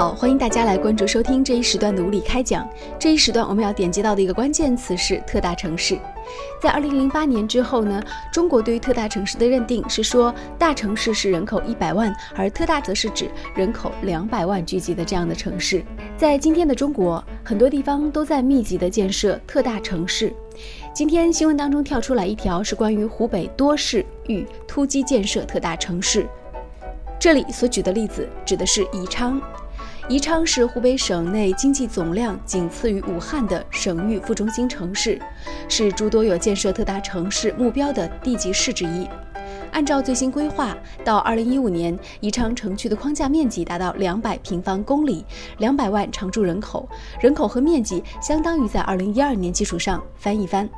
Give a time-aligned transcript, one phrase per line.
[0.00, 2.66] 好，欢迎大家来关注收听这一时段的无理开讲。
[2.98, 5.98] 这一时段我们要点击到的一个关键词是特大城市。
[6.58, 8.02] 在二零零八年之后呢，
[8.32, 15.84] 中国对于特大城市的认定是说，大城市是人口一百万，而特大则是指人口两百万聚集的这样的城市。
[16.16, 20.32] 在今天的中国，很多地方都在密集的建设特大城市。
[20.94, 26.26] 今天新闻当中跳出来一条是关于湖北多市欲突击建设特大城市。
[27.18, 29.38] 这里所举的例子指的是宜昌，
[30.08, 35.20] 宜昌是湖北省内经济总量仅次于武汉的省域副中心城市，
[35.68, 39.08] 是诸多有建设特大城市目标的地级市之一。
[39.72, 45.24] 按照最新规划，到二零一五年，宜昌城区的框架面积达到两百平方公里，
[45.58, 46.88] 两百万常住人口，
[47.20, 50.68] 人口和面积相当于在二零一二年基础上翻一番。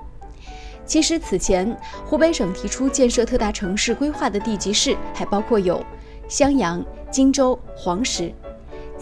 [0.84, 5.82] 其实此前，湖北省提出建设特大城市规划的地级市还包括有。
[6.28, 8.32] 襄阳、荆州、黄石，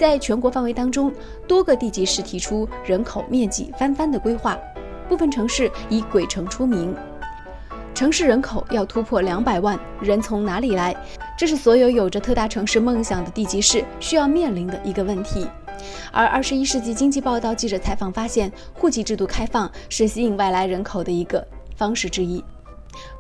[0.01, 1.13] 在全国范围当中，
[1.47, 4.59] 多个地级市提出人口面积翻番的规划，
[5.11, 6.97] 部分城市以鬼城出名。
[7.95, 10.97] 城市人口要突破两百万，人从哪里来？
[11.37, 15.47] 这是所有有着特大城市梦想的地级市需要面临的一个问题。
[16.11, 22.43] 而二十一世纪经济报道记者采访发现，户籍制度开放是吸引外来人口的一个方式之一。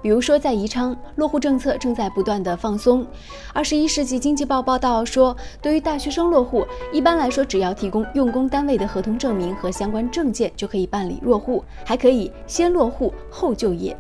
[0.03, 3.06] 比如说，在宜昌，落户政策正在不断的放松。
[3.53, 13.97] 二十一世纪经济报报道说，对于大学生落户，一般来说只要提供用工单位的合同证明和相关证件就可以办理落户，还可以先落户后就业。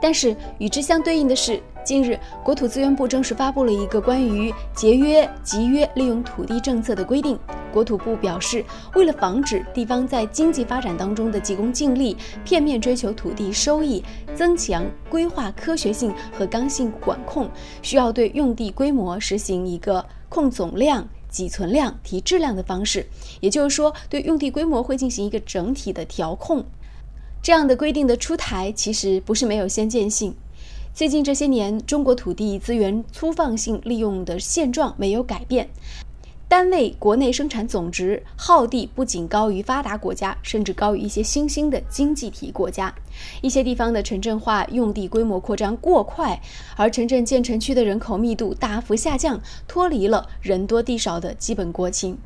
[0.00, 7.38] 但是与之相对应的是，近日国土资源部正式发布了一个关于节约集约利用土地政策的规定。
[7.74, 14.00] 国土部表示，为了防止地方在经济发展当中的急功近利，片面追求土地收益，
[14.32, 17.50] 增强规划科学性和刚性管控，
[17.82, 23.04] 需要对用地规模实行一个控总量、挤存量、提质量的方式。
[23.40, 26.64] 也就是说，对用地规模会进行一个整体的调控。
[27.42, 30.32] 这样的规定的出台，其实不是没有先见性。
[30.94, 35.68] 最近这些年，中国土地资源粗放性利用的现状没有改变。
[36.46, 42.94] 单位国内生产总值耗地不仅高于发达国家，甚至高于一些新兴的经济体国家。
[43.40, 46.40] 一些地方的城镇化用地规模扩张过快，
[46.76, 52.16] 而城镇建成区的人口密度大幅下降，脱离了人多地少的基本国情。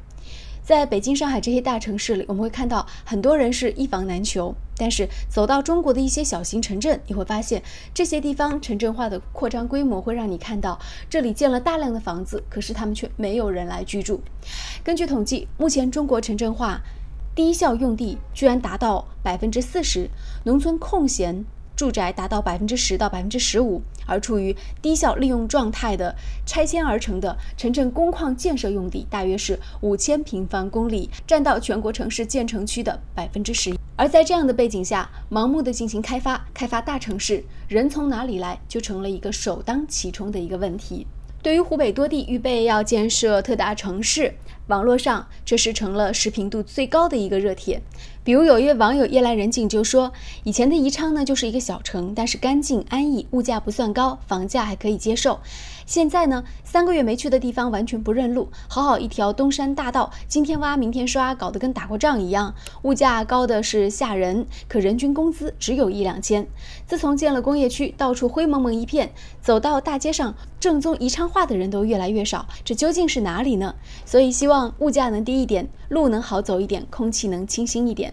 [0.69, 4.55] 在北京、上海这些大城市里，我们会看到很多人是一房难求。
[4.77, 7.63] 但是走到中国的一些小型城镇，你会发现
[7.95, 10.79] 这些地方城镇化的扩张规模会让你看到
[11.09, 14.21] 这里建了大量的房子，可是他们却没有人来居住。
[14.85, 16.83] 根据统计，目前中国城镇化
[17.35, 20.11] 低效用地居然达到百分之四十，
[20.45, 21.47] 农村空闲。
[21.79, 24.53] 住宅达到百分之十到百分之十五，而处于
[24.83, 26.13] 低效利用状态的
[26.45, 33.79] 拆迁而成的城镇工矿建设用地大约是五千平方公里，占到全国城市建成区的百分之十。
[33.95, 41.07] 而在这样的背景下，盲目的进行开发，开发大城市，人从哪里来，就成了一个首当其冲的一个问题。
[41.41, 44.35] 对于湖北多地预备要建设特大城市，
[44.69, 47.83] 网络上这是成了视频度最高的一个热帖。
[48.23, 50.13] 比如有一位网友夜来人静就说
[50.45, 55.41] ：“以前的宜昌呢，就是一个小城，但是干净安逸，物价不算高，房价还可以接受。
[55.87, 62.55] 现在呢，三个月没去的地方完全不认路，好好一条东山大道，今天挖明天刷，搞得跟打过仗一样。
[62.83, 66.47] 物价高的是吓人，可人均工资只有一两千。
[66.87, 73.75] 自从建了工业区，到处灰蒙蒙一片，走到大街上，正宗宜昌话的人都越来越少，这究竟是哪里呢？
[74.05, 78.13] 所以希望物价能低一点，路能好走一点，空气能清新一点。”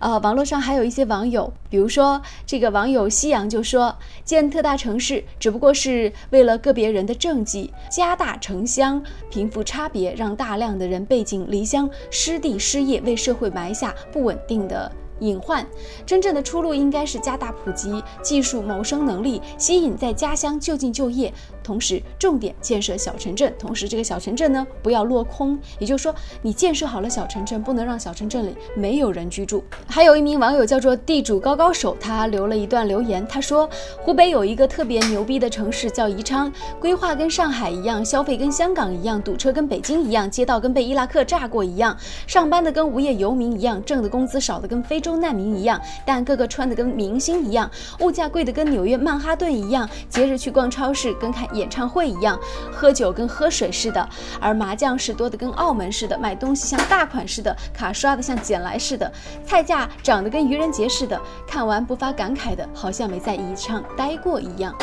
[0.00, 3.94] 呃，网络上还有一些网友，比如说这个网友夕阳就说，
[4.24, 14.90] 建特大城市只不过是为了个别人的政绩，加大城乡贫富差别，让大量的人背井离乡，失地失业，为社会埋下不稳定的。
[15.20, 15.66] 隐患，
[16.04, 21.32] 真正的出路应该是加大普及技术谋生能力，吸引在家乡就近就业，
[21.62, 25.58] 同时重点建设小城镇，同时这个小城镇呢不要落空。
[25.78, 29.62] 也就是说，你建设好了小城镇，不能让小城镇里没有人居住。
[29.86, 33.68] 还有一名网友叫做地主高高手，他留了一段留言，他说：
[33.98, 36.50] 湖北有一个特别牛逼的城市叫宜昌，
[36.80, 41.94] 规划跟上海一样，消费跟香港一样，堵车跟北京一样，街道跟被伊拉克炸过一样，
[42.26, 45.09] 上班的跟无业游民一样，挣的工资少的跟非洲。
[45.16, 47.70] 难民一样，但个个穿的跟明星一样，
[48.00, 52.38] 物价贵的跟纽约曼哈顿一样，节日去逛超市跟看演唱会一样，
[52.72, 54.08] 喝酒跟喝水似的，
[54.40, 59.10] 而麻将是多的跟澳门似的，买东西像大款似的，卡刷的像捡来似的，
[59.44, 64.74] 菜价涨得跟愚人节似的，看完不发感慨的，好像没在宜昌待过一样。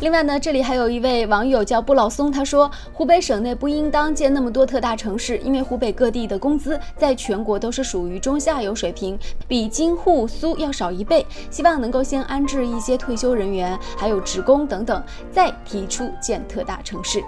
[0.00, 11.26] 另外呢，这里还有一位网友叫不老松，他说湖北省内不应当建那么多特大城市，因为湖北各地的工资在全国都是属于中下游水平，比京沪苏要少一倍。
[11.50, 17.22] 希望能够先安置一些退休人员，还有职工等等，再提出建特大城市。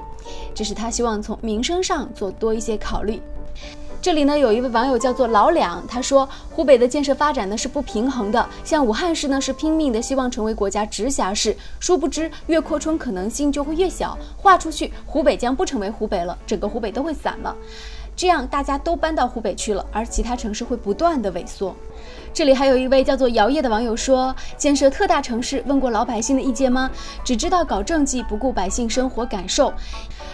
[0.54, 3.20] 这是他希望从民生上做多一些考虑。
[4.02, 17.56] 这里呢，有一位网友叫做老两，他说湖北的建设发展呢是不平衡的，像武汉市呢是拼命的希望成为国家直辖市，殊不知越扩充可能性就会越小，划出去湖北将不成为湖北了，整个湖北都会散了，
[18.22, 21.74] 这样大家都搬到湖北去了，而其他城市会不断的萎缩。
[22.32, 26.88] 这里还有一位叫做摇曳的网友说，建设特大城市，问过老百姓的意见吗？
[27.24, 29.74] 只知道搞政绩，不顾百姓生活感受。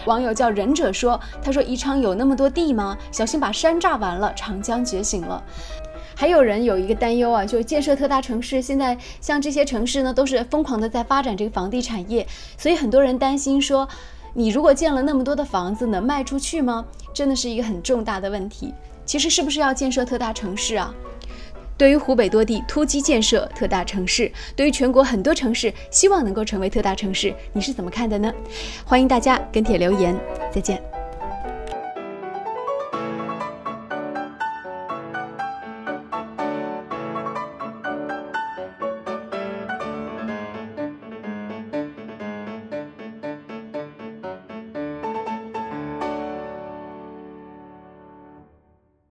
[0.04, 2.94] 网友叫忍者说：“他说宜昌有那么多地吗？
[3.10, 5.42] 小心把山炸完了，长江觉醒了。”
[6.14, 12.26] 还有人有一个担忧啊，就建设特大城市，现在像这些城市呢，都是疯狂的在发展这个房地产业，
[12.58, 13.88] 所以很多人担心说，
[14.34, 16.84] 你如果建了那么多的房子，能卖出去吗？
[17.12, 18.72] 真的是一个很重大的问题。
[19.04, 20.94] 其实是不是要建设特大城市啊？
[21.76, 28.32] 对于湖北多地突击建设特大城市，对于全国很多城市希望能够成为特大城市，你是怎么看的呢？
[28.84, 30.18] 欢迎大家跟帖留言，
[30.52, 30.97] 再见。